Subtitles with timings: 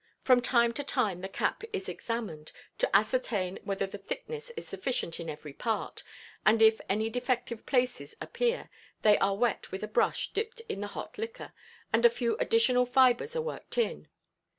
[0.23, 5.19] From time to time the cap is examined, to ascertain whether the thickness is sufficient
[5.19, 6.01] in every part,
[6.43, 8.71] and if any defective places appear,
[9.03, 11.53] they are wet with a brush dipped in the hot liquor,
[11.93, 14.07] and a few additional fibers are worked in.